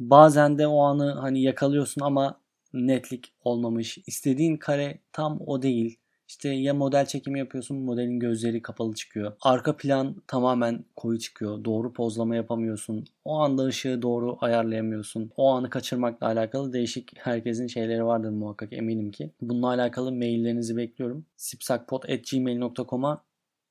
Bazen 0.00 0.58
de 0.58 0.66
o 0.66 0.82
anı 0.82 1.12
hani 1.12 1.42
yakalıyorsun 1.42 2.02
ama 2.02 2.40
netlik 2.74 3.34
olmamış. 3.44 3.98
İstediğin 4.06 4.56
kare 4.56 5.00
tam 5.12 5.40
o 5.46 5.62
değil. 5.62 5.98
İşte 6.32 6.48
ya 6.48 6.74
model 6.74 7.06
çekimi 7.06 7.38
yapıyorsun 7.38 7.76
modelin 7.76 8.18
gözleri 8.18 8.62
kapalı 8.62 8.94
çıkıyor. 8.94 9.32
Arka 9.40 9.76
plan 9.76 10.16
tamamen 10.26 10.84
koyu 10.96 11.18
çıkıyor. 11.18 11.64
Doğru 11.64 11.92
pozlama 11.92 12.36
yapamıyorsun. 12.36 13.04
O 13.24 13.38
anda 13.38 13.64
ışığı 13.64 14.02
doğru 14.02 14.38
ayarlayamıyorsun. 14.40 15.30
O 15.36 15.52
anı 15.52 15.70
kaçırmakla 15.70 16.26
alakalı 16.26 16.72
değişik 16.72 17.18
herkesin 17.18 17.66
şeyleri 17.66 18.04
vardır 18.04 18.30
muhakkak 18.30 18.72
eminim 18.72 19.10
ki. 19.10 19.30
Bununla 19.40 19.66
alakalı 19.66 20.12
maillerinizi 20.12 20.76
bekliyorum. 20.76 21.26
sipsakpot.gmail.com'a 21.36 23.24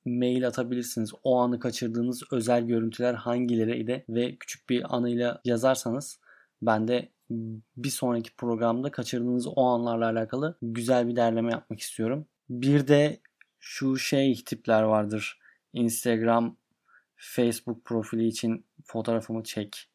mail 0.04 0.46
atabilirsiniz. 0.46 1.12
O 1.24 1.38
anı 1.38 1.60
kaçırdığınız 1.60 2.22
özel 2.32 2.62
görüntüler 2.62 3.14
hangileri 3.14 4.04
ve 4.08 4.36
küçük 4.36 4.70
bir 4.70 4.96
anıyla 4.96 5.40
yazarsanız 5.44 6.20
ben 6.62 6.88
de 6.88 7.08
bir 7.76 7.90
sonraki 7.90 8.36
programda 8.36 8.90
kaçırdığınız 8.90 9.46
o 9.46 9.62
anlarla 9.64 10.06
alakalı 10.06 10.58
güzel 10.62 11.08
bir 11.08 11.16
derleme 11.16 11.52
yapmak 11.52 11.80
istiyorum. 11.80 12.26
Bir 12.52 12.88
de 12.88 13.20
şu 13.60 13.98
şey 13.98 14.34
tipler 14.34 14.82
vardır. 14.82 15.38
Instagram, 15.72 16.56
Facebook 17.16 17.84
profili 17.84 18.26
için 18.26 18.66
fotoğrafımı 18.84 19.42
çek. 19.42 19.88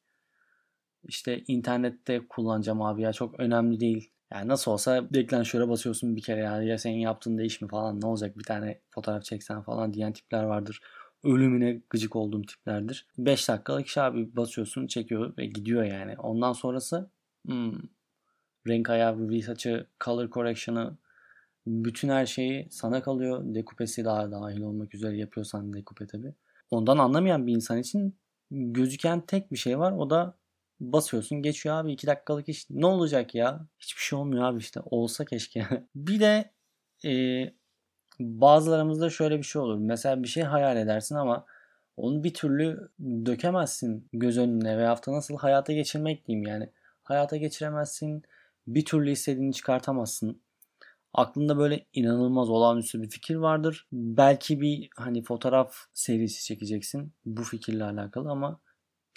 İşte 1.04 1.44
internette 1.48 2.28
kullanacağım 2.28 2.82
abi 2.82 3.02
ya 3.02 3.14
çok 3.14 3.40
önemli 3.40 3.80
değil. 3.80 4.12
Yani 4.32 4.48
nasıl 4.48 4.72
olsa 4.72 5.10
deklanşöre 5.14 5.70
basıyorsun 5.70 6.16
bir 6.16 6.22
kere 6.22 6.40
ya, 6.40 6.62
ya 6.62 6.78
senin 6.78 6.98
yaptığın 6.98 7.38
değiş 7.38 7.62
mi 7.62 7.68
falan 7.68 8.02
ne 8.02 8.06
olacak 8.06 8.38
bir 8.38 8.44
tane 8.44 8.82
fotoğraf 8.90 9.24
çeksen 9.24 9.62
falan 9.62 9.94
diyen 9.94 10.14
tipler 10.14 10.44
vardır. 10.44 10.82
Ölümüne 11.24 11.82
gıcık 11.90 12.16
olduğum 12.16 12.42
tiplerdir. 12.42 13.08
5 13.18 13.50
dakikalık 13.50 13.88
iş 13.88 13.98
abi 13.98 14.36
basıyorsun 14.36 14.88
çekiyor 14.88 15.38
ve 15.38 15.46
gidiyor 15.46 15.84
yani. 15.84 16.16
Ondan 16.18 16.54
sonrası 16.54 17.10
hmm, 17.46 17.74
renk 18.68 18.90
ayarı, 18.90 19.32
retouch'ı, 19.32 19.88
color 20.04 20.30
correction'ı 20.30 20.98
bütün 21.68 22.10
her 22.10 22.26
şeyi 22.26 22.68
sana 22.72 23.02
kalıyor. 23.02 23.42
Dekupesi 23.46 24.06
daha 24.06 24.32
dahil 24.32 24.62
olmak 24.62 24.96
üzere 24.96 25.18
yapıyorsan 25.18 25.74
dekupe 25.74 26.08
tabi. 26.08 26.34
Ondan 26.72 26.98
anlamayan 26.98 27.48
bir 27.48 27.56
insan 27.56 27.78
için 27.78 28.16
gözüken 28.52 29.22
tek 29.22 29.52
bir 29.52 29.58
şey 29.58 29.80
var. 29.80 29.92
O 29.92 30.10
da 30.10 30.38
basıyorsun 30.80 31.42
geçiyor 31.42 31.76
abi 31.76 31.92
2 31.94 32.08
dakikalık 32.08 32.50
iş. 32.50 32.70
Ne 32.70 32.86
olacak 32.86 33.36
ya? 33.36 33.68
Hiçbir 33.80 34.02
şey 34.02 34.20
olmuyor 34.20 34.44
abi 34.44 34.60
işte. 34.60 34.80
Olsa 34.86 35.26
keşke. 35.26 35.68
bir 35.96 36.20
de 36.20 36.52
e, 37.06 37.44
bazılarımızda 38.20 39.10
şöyle 39.10 39.38
bir 39.38 39.44
şey 39.44 39.62
olur. 39.62 39.78
Mesela 39.78 40.24
bir 40.24 40.28
şey 40.28 40.44
hayal 40.44 40.78
edersin 40.78 41.16
ama 41.16 41.46
onu 41.98 42.24
bir 42.24 42.34
türlü 42.34 42.90
dökemezsin 43.26 44.10
göz 44.14 44.38
önüne 44.38 44.78
veya 44.78 44.96
da 44.96 45.12
nasıl 45.12 45.38
hayata 45.38 45.74
geçirmek 45.74 46.28
diyeyim 46.28 46.48
yani. 46.48 46.70
Hayata 47.04 47.38
geçiremezsin. 47.38 48.24
Bir 48.68 48.86
türlü 48.86 49.12
istediğini 49.12 49.54
çıkartamazsın 49.54 50.42
aklında 51.18 51.58
böyle 51.58 51.86
inanılmaz 51.94 52.50
olağanüstü 52.50 53.02
bir 53.02 53.10
fikir 53.10 53.36
vardır. 53.36 53.88
Belki 53.92 54.62
bir 54.62 54.90
hani 54.98 55.24
fotoğraf 55.24 55.76
serisi 55.94 56.46
çekeceksin 56.46 57.14
bu 57.26 57.44
fikirle 57.44 57.84
alakalı 57.84 58.30
ama 58.30 58.60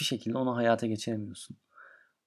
bir 0.01 0.05
şekilde 0.05 0.39
onu 0.39 0.57
hayata 0.57 0.87
geçiremiyorsun. 0.87 1.57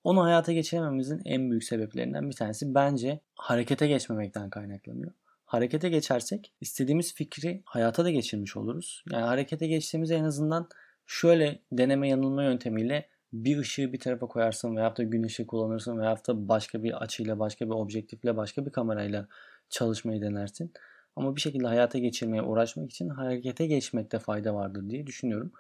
Onu 0.04 0.24
hayata 0.24 0.54
geçirememizin 0.54 1.22
en 1.26 1.50
büyük 1.50 1.64
sebeplerinden 1.64 2.30
bir 2.30 2.36
tanesi 2.36 2.76
bence 2.76 3.20
harekete 3.36 3.88
geçmemekten 3.88 4.50
kaynaklanıyor. 4.50 5.12
Harekete 5.46 5.90
geçersek 5.90 6.54
istediğimiz 6.62 7.14
fikri 7.14 7.62
hayata 7.66 8.06
da 8.06 8.12
geçirmiş 8.12 8.58
oluruz. 8.58 9.04
Yani 9.12 9.24
harekete 9.24 9.68
geçtiğimizde 9.68 10.16
en 10.16 10.24
azından 10.24 10.70
şöyle 11.06 11.60
deneme 11.72 12.10
yanılma 12.10 12.44
yöntemiyle 12.44 13.10
bir 13.34 13.58
ışığı 13.58 13.94
bir 13.94 14.00
tarafa 14.00 14.28
koyarsın 14.28 14.76
veya 14.76 14.98
da 14.98 15.04
gün 15.04 15.24
ışığı 15.24 15.48
kullanırsın 15.48 16.00
veya 16.00 16.18
da 16.28 16.48
başka 16.48 16.84
bir 16.84 17.04
açıyla, 17.04 17.40
başka 17.40 17.66
bir 17.66 17.72
objektifle, 17.72 18.38
başka 18.38 18.66
bir 18.66 18.72
kamerayla 18.72 19.28
çalışmayı 19.74 20.22
denersin. 20.22 20.74
Ama 21.16 21.36
bir 21.36 21.42
şekilde 21.42 21.68
hayata 21.68 21.98
geçirmeye 21.98 22.44
uğraşmak 22.44 22.92
için 22.92 23.10
harekete 23.10 23.68
geçmekte 23.68 24.20
fayda 24.20 24.56
vardır 24.56 24.90
diye 24.90 25.08
düşünüyorum. 25.08 25.52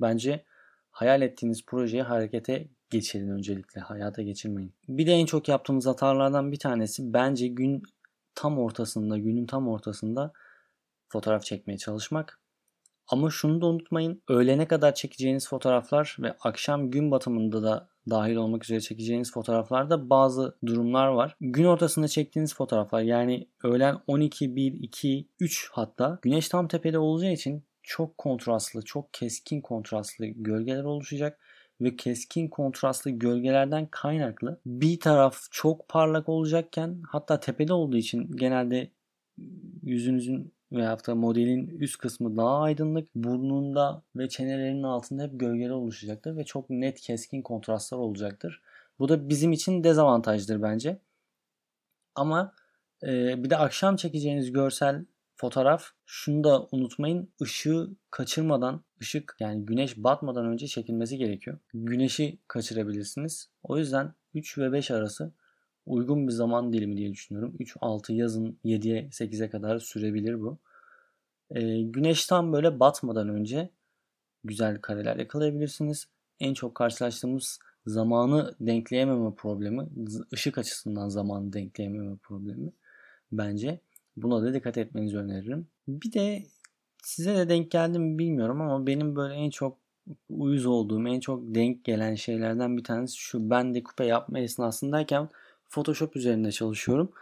Bence 0.00 0.44
hayal 0.90 1.22
ettiğiniz 1.22 1.66
projeyi 1.66 2.02
harekete 2.02 2.68
geçirin 2.90 3.30
öncelikle. 3.30 3.80
Hayata 3.80 4.22
geçirmeyin. 4.22 4.74
Bir 4.88 5.06
de 5.06 5.12
en 5.12 5.26
çok 5.26 5.48
yaptığımız 5.48 5.86
hatalardan 5.86 6.52
bir 6.52 6.58
tanesi 6.58 7.12
bence 7.12 7.48
gün 7.48 7.82
tam 8.34 8.58
ortasında, 8.58 9.18
günün 9.18 9.46
tam 9.46 9.68
ortasında 9.68 10.32
fotoğraf 11.08 11.44
çekmeye 11.44 11.78
çalışmak. 11.78 12.40
Ama 13.08 13.30
şunu 13.30 13.60
da 13.60 13.66
unutmayın. 13.66 14.22
Öğlene 14.28 14.68
kadar 14.68 14.94
çekeceğiniz 14.94 15.48
fotoğraflar 15.48 16.16
ve 16.20 16.34
akşam 16.40 16.90
gün 16.90 17.10
batımında 17.10 17.62
da 17.62 17.88
dahil 18.10 18.36
olmak 18.36 18.64
üzere 18.64 18.80
çekeceğiniz 18.80 19.32
fotoğraflarda 19.32 20.10
bazı 20.10 20.56
durumlar 20.66 21.08
var. 21.08 21.36
Gün 21.40 21.64
ortasında 21.64 22.08
çektiğiniz 22.08 22.54
fotoğraflar 22.54 23.02
yani 23.02 23.48
öğlen 23.64 23.96
12, 24.06 24.56
1, 24.56 24.72
2, 24.72 25.28
3 25.40 25.68
hatta 25.72 26.18
güneş 26.22 26.48
tam 26.48 26.68
tepede 26.68 26.98
olacağı 26.98 27.32
için 27.32 27.64
çok 27.82 28.18
kontrastlı, 28.18 28.82
çok 28.84 29.14
keskin 29.14 29.60
kontrastlı 29.60 30.26
gölgeler 30.26 30.84
oluşacak 30.84 31.38
ve 31.80 31.96
keskin 31.96 32.48
kontrastlı 32.48 33.10
gölgelerden 33.10 33.86
kaynaklı 33.90 34.60
bir 34.66 35.00
taraf 35.00 35.38
çok 35.50 35.88
parlak 35.88 36.28
olacakken 36.28 37.02
hatta 37.08 37.40
tepede 37.40 37.72
olduğu 37.72 37.96
için 37.96 38.36
genelde 38.36 38.90
yüzünüzün 39.82 40.52
veya 40.72 40.98
da 41.06 41.14
modelin 41.14 41.66
üst 41.66 41.98
kısmı 41.98 42.36
daha 42.36 42.60
aydınlık, 42.60 43.14
burnunda 43.14 44.02
ve 44.16 44.28
çenelerinin 44.28 44.82
altında 44.82 45.22
hep 45.22 45.40
gölgeler 45.40 45.70
oluşacaktır 45.70 46.36
ve 46.36 46.44
çok 46.44 46.70
net 46.70 47.00
keskin 47.00 47.42
kontrastlar 47.42 47.98
olacaktır. 47.98 48.62
Bu 48.98 49.08
da 49.08 49.28
bizim 49.28 49.52
için 49.52 49.84
dezavantajdır 49.84 50.62
bence. 50.62 50.98
Ama 52.14 52.54
e, 53.02 53.44
bir 53.44 53.50
de 53.50 53.56
akşam 53.56 53.96
çekeceğiniz 53.96 54.52
görsel 54.52 55.04
fotoğraf 55.36 55.84
şunu 56.06 56.44
da 56.44 56.68
unutmayın 56.72 57.32
ışığı 57.42 57.90
kaçırmadan 58.10 58.84
ışık 59.00 59.36
yani 59.40 59.66
güneş 59.66 59.96
batmadan 59.96 60.46
önce 60.46 60.66
çekilmesi 60.66 61.18
gerekiyor. 61.18 61.58
Güneşi 61.74 62.38
kaçırabilirsiniz. 62.48 63.50
O 63.62 63.78
yüzden 63.78 64.14
3 64.34 64.58
ve 64.58 64.72
5 64.72 64.90
arası 64.90 65.32
uygun 65.88 66.28
bir 66.28 66.32
zaman 66.32 66.72
dilimi 66.72 66.96
diye 66.96 67.12
düşünüyorum. 67.12 67.56
3-6 67.60 68.12
yazın 68.12 68.58
7'ye 68.64 69.08
8'e 69.10 69.50
kadar 69.50 69.78
sürebilir 69.78 70.40
bu. 70.40 70.58
E, 71.50 71.82
güneş 71.82 72.26
tam 72.26 72.52
böyle 72.52 72.80
batmadan 72.80 73.28
önce 73.28 73.70
güzel 74.44 74.80
kareler 74.80 75.16
yakalayabilirsiniz. 75.16 76.08
En 76.40 76.54
çok 76.54 76.74
karşılaştığımız 76.74 77.58
zamanı 77.86 78.54
denkleyememe 78.60 79.34
problemi, 79.34 79.88
ışık 80.32 80.58
açısından 80.58 81.08
zamanı 81.08 81.52
denkleyememe 81.52 82.16
problemi 82.16 82.72
bence. 83.32 83.80
Buna 84.16 84.42
da 84.42 84.54
dikkat 84.54 84.78
etmenizi 84.78 85.16
öneririm. 85.16 85.66
Bir 85.88 86.12
de 86.12 86.42
size 87.04 87.36
de 87.36 87.48
denk 87.48 87.70
geldi 87.70 87.98
mi 87.98 88.18
bilmiyorum 88.18 88.60
ama 88.60 88.86
benim 88.86 89.16
böyle 89.16 89.34
en 89.34 89.50
çok 89.50 89.78
uyuz 90.30 90.66
olduğum, 90.66 91.08
en 91.08 91.20
çok 91.20 91.54
denk 91.54 91.84
gelen 91.84 92.14
şeylerden 92.14 92.76
bir 92.76 92.84
tanesi 92.84 93.16
şu. 93.16 93.50
Ben 93.50 93.74
de 93.74 93.82
kupe 93.82 94.04
yapma 94.04 94.38
esnasındayken 94.38 95.28
Photoshop 95.68 96.16
üzerinde 96.16 96.52
çalışıyorum. 96.52 97.12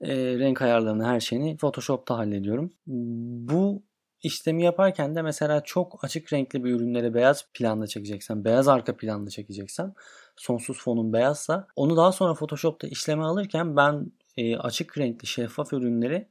e, 0.00 0.16
renk 0.38 0.62
ayarlarını 0.62 1.04
her 1.06 1.20
şeyini 1.20 1.56
Photoshop'ta 1.56 2.18
hallediyorum. 2.18 2.72
Bu 2.86 3.82
işlemi 4.22 4.62
yaparken 4.64 5.14
de 5.16 5.22
mesela 5.22 5.64
çok 5.64 6.04
açık 6.04 6.32
renkli 6.32 6.64
bir 6.64 6.72
ürünleri 6.74 7.14
beyaz 7.14 7.46
planda 7.54 7.86
çekeceksem, 7.86 8.44
beyaz 8.44 8.68
arka 8.68 8.96
planda 8.96 9.30
çekeceksem, 9.30 9.94
sonsuz 10.36 10.78
fonun 10.82 11.12
beyazsa 11.12 11.66
onu 11.76 11.96
daha 11.96 12.12
sonra 12.12 12.34
Photoshop'ta 12.34 12.86
işleme 12.88 13.22
alırken 13.22 13.76
ben 13.76 14.12
e, 14.36 14.56
açık 14.56 14.98
renkli 14.98 15.26
şeffaf 15.26 15.72
ürünleri 15.72 16.28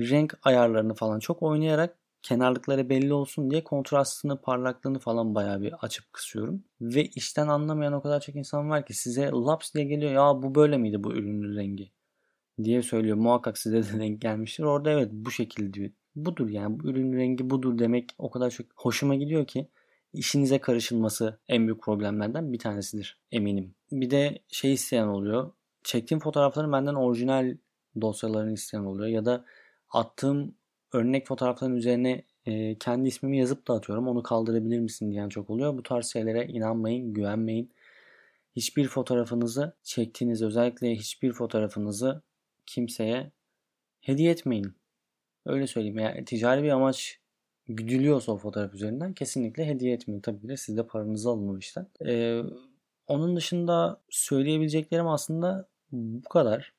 renk 0.00 0.38
ayarlarını 0.42 0.94
falan 0.94 1.18
çok 1.18 1.42
oynayarak 1.42 1.99
kenarlıkları 2.22 2.88
belli 2.88 3.12
olsun 3.12 3.50
diye 3.50 3.64
kontrastını, 3.64 4.40
parlaklığını 4.40 4.98
falan 4.98 5.34
bayağı 5.34 5.62
bir 5.62 5.72
açıp 5.72 6.12
kısıyorum. 6.12 6.64
Ve 6.80 7.04
işten 7.04 7.48
anlamayan 7.48 7.92
o 7.92 8.02
kadar 8.02 8.20
çok 8.20 8.36
insan 8.36 8.70
var 8.70 8.86
ki 8.86 8.94
size 8.94 9.30
laps 9.30 9.74
diye 9.74 9.84
geliyor 9.84 10.12
ya 10.12 10.42
bu 10.42 10.54
böyle 10.54 10.78
miydi 10.78 11.04
bu 11.04 11.12
ürünün 11.12 11.56
rengi 11.56 11.90
diye 12.64 12.82
söylüyor. 12.82 13.16
Muhakkak 13.16 13.58
size 13.58 13.82
de 13.82 13.98
denk 14.00 14.20
gelmiştir. 14.20 14.64
Orada 14.64 14.90
evet 14.90 15.08
bu 15.12 15.30
şekilde 15.30 15.72
diyor. 15.72 15.90
Budur 16.16 16.48
yani 16.48 16.80
bu 16.80 16.88
ürünün 16.88 17.16
rengi 17.16 17.50
budur 17.50 17.78
demek 17.78 18.10
o 18.18 18.30
kadar 18.30 18.50
çok 18.50 18.66
hoşuma 18.76 19.14
gidiyor 19.14 19.46
ki 19.46 19.68
işinize 20.12 20.58
karışılması 20.58 21.40
en 21.48 21.66
büyük 21.66 21.82
problemlerden 21.82 22.52
bir 22.52 22.58
tanesidir 22.58 23.18
eminim. 23.32 23.74
Bir 23.92 24.10
de 24.10 24.38
şey 24.48 24.72
isteyen 24.72 25.06
oluyor. 25.06 25.52
Çektiğim 25.84 26.20
fotoğrafların 26.20 26.72
benden 26.72 26.94
orijinal 26.94 27.56
dosyalarını 28.00 28.52
isteyen 28.52 28.84
oluyor 28.84 29.08
ya 29.08 29.24
da 29.24 29.44
attığım 29.90 30.54
örnek 30.92 31.26
fotoğrafların 31.26 31.76
üzerine 31.76 32.22
e, 32.46 32.78
kendi 32.78 33.08
ismimi 33.08 33.38
yazıp 33.38 33.68
da 33.68 33.74
atıyorum. 33.74 34.08
Onu 34.08 34.22
kaldırabilir 34.22 34.78
misin 34.78 35.10
diyen 35.10 35.28
çok 35.28 35.50
oluyor. 35.50 35.76
Bu 35.78 35.82
tarz 35.82 36.06
şeylere 36.06 36.46
inanmayın, 36.46 37.14
güvenmeyin. 37.14 37.70
Hiçbir 38.56 38.88
fotoğrafınızı 38.88 39.72
çektiğiniz 39.82 40.42
özellikle 40.42 40.94
hiçbir 40.94 41.32
fotoğrafınızı 41.32 42.22
kimseye 42.66 43.30
hediye 44.00 44.30
etmeyin. 44.30 44.74
Öyle 45.46 45.66
söyleyeyim. 45.66 45.98
Yani 45.98 46.24
ticari 46.24 46.62
bir 46.62 46.68
amaç 46.68 47.18
güdülüyorsa 47.68 48.32
o 48.32 48.36
fotoğraf 48.36 48.74
üzerinden 48.74 49.12
kesinlikle 49.12 49.66
hediye 49.66 49.94
etmeyin. 49.94 50.20
Tabii 50.20 50.40
ki 50.40 50.48
de 50.48 50.56
siz 50.56 50.76
de 50.76 50.86
paranızı 50.86 51.30
alın 51.30 51.48
o 51.48 51.58
işten. 51.58 51.86
Ee, 52.06 52.42
onun 53.06 53.36
dışında 53.36 54.00
söyleyebileceklerim 54.10 55.08
aslında 55.08 55.68
bu 55.92 56.28
kadar. 56.28 56.72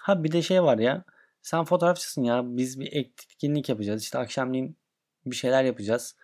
Ha 0.00 0.24
bir 0.24 0.32
de 0.32 0.42
şey 0.42 0.62
var 0.62 0.78
ya 0.78 1.04
sen 1.42 1.64
fotoğrafçısın 1.64 2.24
ya 2.24 2.42
biz 2.44 2.80
bir 2.80 2.92
etkinlik 2.92 3.68
yapacağız 3.68 4.02
işte 4.02 4.18
akşamleyin 4.18 4.76
bir 5.26 5.36
şeyler 5.36 5.64
yapacağız. 5.64 6.16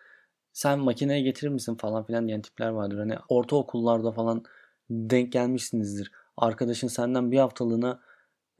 Sen 0.52 0.78
makineye 0.78 1.20
getirir 1.20 1.50
misin 1.50 1.74
falan 1.74 2.04
filan 2.04 2.28
diyen 2.28 2.42
tipler 2.42 2.68
vardır. 2.68 2.98
Hani 2.98 3.14
ortaokullarda 3.28 4.12
falan 4.12 4.44
denk 4.90 5.32
gelmişsinizdir. 5.32 6.12
Arkadaşın 6.36 6.88
senden 6.88 7.32
bir 7.32 7.38
haftalığına 7.38 8.00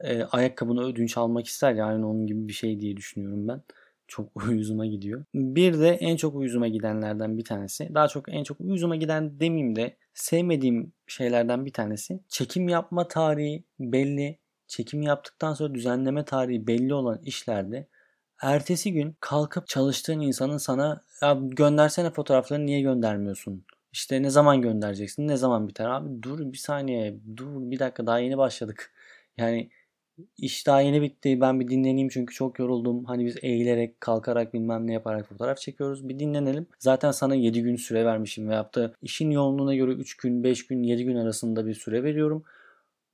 e, 0.01 0.23
ayakkabını 0.23 0.83
ödünç 0.85 1.17
almak 1.17 1.47
ister 1.47 1.73
ya 1.73 1.85
aynı 1.85 2.09
onun 2.09 2.27
gibi 2.27 2.47
bir 2.47 2.53
şey 2.53 2.79
diye 2.79 2.97
düşünüyorum 2.97 3.47
ben. 3.47 3.61
Çok 4.07 4.29
uyuzuma 4.49 4.85
gidiyor. 4.85 5.25
Bir 5.35 5.79
de 5.79 5.89
en 5.89 6.15
çok 6.15 6.35
uyuzuma 6.35 6.67
gidenlerden 6.67 7.37
bir 7.37 7.43
tanesi. 7.45 7.89
Daha 7.93 8.07
çok 8.07 8.33
en 8.33 8.43
çok 8.43 8.61
uyuzuma 8.61 8.95
giden 8.95 9.39
demeyeyim 9.39 9.75
de 9.75 9.97
sevmediğim 10.13 10.93
şeylerden 11.07 11.65
bir 11.65 11.73
tanesi. 11.73 12.19
Çekim 12.27 12.69
yapma 12.69 13.07
tarihi 13.07 13.63
belli 13.79 14.39
çekim 14.69 15.01
yaptıktan 15.01 15.53
sonra 15.53 15.75
düzenleme 15.75 16.25
tarihi 16.25 16.67
belli 16.67 16.93
olan 16.93 17.19
işlerde 17.25 17.87
ertesi 18.41 18.93
gün 18.93 19.15
kalkıp 19.19 19.67
çalıştığın 19.67 20.19
insanın 20.19 20.57
sana 20.57 21.01
ya 21.21 21.37
göndersene 21.41 22.11
fotoğraflarını 22.11 22.65
niye 22.65 22.81
göndermiyorsun? 22.81 23.65
İşte 23.93 24.23
ne 24.23 24.29
zaman 24.29 24.61
göndereceksin? 24.61 25.27
Ne 25.27 25.37
zaman 25.37 25.67
biter? 25.67 25.89
Abi 25.89 26.23
dur 26.23 26.39
bir 26.39 26.57
saniye. 26.57 27.15
Dur 27.37 27.71
bir 27.71 27.79
dakika 27.79 28.07
daha 28.07 28.19
yeni 28.19 28.37
başladık. 28.37 28.93
Yani 29.37 29.69
iş 30.37 30.67
daha 30.67 30.81
yeni 30.81 31.01
bitti. 31.01 31.41
Ben 31.41 31.59
bir 31.59 31.67
dinleneyim 31.67 32.09
çünkü 32.09 32.33
çok 32.33 32.59
yoruldum. 32.59 33.05
Hani 33.05 33.25
biz 33.25 33.35
eğilerek, 33.41 34.01
kalkarak 34.01 34.53
bilmem 34.53 34.87
ne 34.87 34.93
yaparak 34.93 35.27
fotoğraf 35.27 35.57
çekiyoruz. 35.57 36.09
Bir 36.09 36.19
dinlenelim. 36.19 36.67
Zaten 36.79 37.11
sana 37.11 37.35
7 37.35 37.61
gün 37.61 37.75
süre 37.75 38.05
vermişim 38.05 38.49
veyahut 38.49 38.75
da 38.75 38.93
işin 39.01 39.31
yoğunluğuna 39.31 39.75
göre 39.75 39.91
3 39.91 40.17
gün, 40.17 40.43
5 40.43 40.67
gün, 40.67 40.83
7 40.83 41.05
gün 41.05 41.15
arasında 41.15 41.67
bir 41.67 41.73
süre 41.73 42.03
veriyorum 42.03 42.43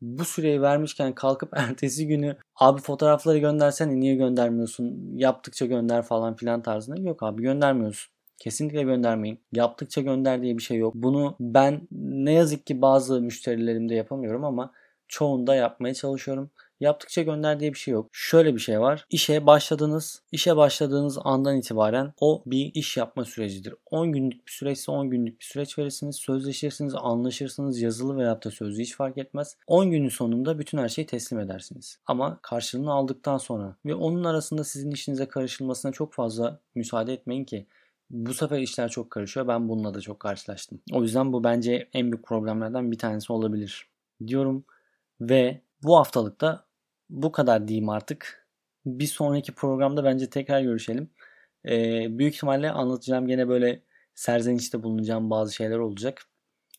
bu 0.01 0.25
süreyi 0.25 0.61
vermişken 0.61 1.15
kalkıp 1.15 1.49
ertesi 1.57 2.07
günü 2.07 2.37
abi 2.55 2.81
fotoğrafları 2.81 3.37
göndersene 3.37 3.99
niye 3.99 4.15
göndermiyorsun 4.15 5.17
yaptıkça 5.17 5.65
gönder 5.65 6.01
falan 6.01 6.35
filan 6.35 6.61
tarzında 6.61 7.01
yok 7.01 7.23
abi 7.23 7.41
göndermiyorsun. 7.41 8.15
Kesinlikle 8.39 8.83
göndermeyin. 8.83 9.39
Yaptıkça 9.51 10.01
gönder 10.01 10.41
diye 10.41 10.57
bir 10.57 10.63
şey 10.63 10.77
yok. 10.77 10.95
Bunu 10.95 11.35
ben 11.39 11.87
ne 11.91 12.31
yazık 12.31 12.65
ki 12.65 12.81
bazı 12.81 13.21
müşterilerimde 13.21 13.95
yapamıyorum 13.95 14.43
ama 14.43 14.71
çoğunda 15.07 15.55
yapmaya 15.55 15.93
çalışıyorum. 15.93 16.51
Yaptıkça 16.79 17.21
gönder 17.21 17.59
diye 17.59 17.73
bir 17.73 17.77
şey 17.77 17.93
yok. 17.93 18.09
Şöyle 18.11 18.55
bir 18.55 18.59
şey 18.59 18.79
var. 18.79 19.05
İşe 19.09 19.45
başladınız. 19.45 20.21
İşe 20.31 20.57
başladığınız 20.57 21.17
andan 21.23 21.57
itibaren 21.57 22.13
o 22.21 22.43
bir 22.45 22.71
iş 22.73 22.97
yapma 22.97 23.25
sürecidir. 23.25 23.73
10 23.91 24.11
günlük 24.11 24.47
bir 24.47 24.51
süreçse 24.51 24.91
10 24.91 25.09
günlük 25.09 25.39
bir 25.39 25.45
süreç 25.45 25.77
verirsiniz. 25.79 26.15
Sözleşirsiniz, 26.15 26.95
anlaşırsınız. 26.95 27.81
Yazılı 27.81 28.17
veya 28.17 28.43
da 28.43 28.51
sözlü 28.51 28.81
hiç 28.81 28.95
fark 28.95 29.17
etmez. 29.17 29.57
10 29.67 29.91
günün 29.91 30.09
sonunda 30.09 30.59
bütün 30.59 30.77
her 30.77 30.89
şeyi 30.89 31.05
teslim 31.05 31.39
edersiniz. 31.39 31.99
Ama 32.05 32.39
karşılığını 32.41 32.91
aldıktan 32.91 33.37
sonra 33.37 33.75
ve 33.85 33.95
onun 33.95 34.23
arasında 34.23 34.63
sizin 34.63 34.91
işinize 34.91 35.27
karışılmasına 35.27 35.91
çok 35.91 36.13
fazla 36.13 36.59
müsaade 36.75 37.13
etmeyin 37.13 37.45
ki 37.45 37.65
bu 38.09 38.33
sefer 38.33 38.59
işler 38.59 38.89
çok 38.89 39.11
karışıyor. 39.11 39.47
Ben 39.47 39.69
bununla 39.69 39.93
da 39.93 40.01
çok 40.01 40.19
karşılaştım. 40.19 40.81
O 40.91 41.03
yüzden 41.03 41.33
bu 41.33 41.43
bence 41.43 41.89
en 41.93 42.11
büyük 42.11 42.25
problemlerden 42.25 42.91
bir 42.91 42.97
tanesi 42.97 43.33
olabilir 43.33 43.87
diyorum. 44.27 44.65
Ve 45.21 45.61
bu 45.85 45.97
haftalıkta 45.97 46.65
bu 47.09 47.31
kadar 47.31 47.67
diyeyim 47.67 47.89
artık. 47.89 48.47
Bir 48.85 49.07
sonraki 49.07 49.55
programda 49.55 50.03
bence 50.03 50.29
tekrar 50.29 50.61
görüşelim. 50.61 51.09
Ee, 51.65 52.07
büyük 52.17 52.35
ihtimalle 52.35 52.71
anlatacağım 52.71 53.27
gene 53.27 53.47
böyle 53.49 53.81
serzenişte 54.15 54.83
bulunacağım 54.83 55.29
bazı 55.29 55.53
şeyler 55.53 55.77
olacak. 55.77 56.25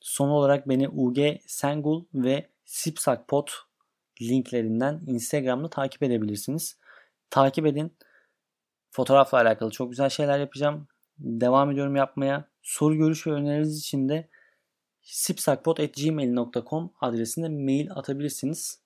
Son 0.01 0.29
olarak 0.29 0.69
beni 0.69 0.89
UG 0.89 1.19
Sengul 1.47 2.05
ve 2.15 2.49
Sipsakpot 2.65 3.53
linklerinden 4.23 5.01
Instagram'da 5.07 5.71
takip 5.71 6.03
edebilirsiniz. 6.03 6.79
Takip 7.31 7.67
edin. 7.67 7.97
Fotoğrafla 8.91 9.39
alakalı 9.39 9.71
çok 9.71 9.91
güzel 9.91 10.09
şeyler 10.09 10.39
yapacağım. 10.39 10.89
Devam 11.19 11.71
ediyorum 11.71 11.97
yapmaya. 11.97 12.49
Soru, 12.63 12.97
görüş 12.97 13.27
ve 13.27 13.31
öneriniz 13.31 13.79
için 13.79 14.09
de 14.09 14.29
sipsakpot.gmail.com 15.03 16.91
adresine 17.01 17.49
mail 17.49 17.93
atabilirsiniz. 17.93 18.86